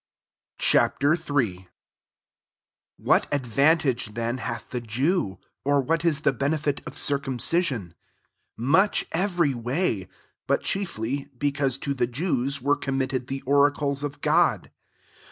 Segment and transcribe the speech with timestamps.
[0.57, 0.77] Ch.
[0.77, 1.03] III.
[1.57, 1.67] 1"
[2.97, 5.37] What adYan tage then hath the Jew?
[5.63, 7.89] or what t« the benefit of circumci sion?"
[8.57, 10.09] 2" Much every way;
[10.47, 14.71] but chiefly, because to the Jewi were committed the oracles of God.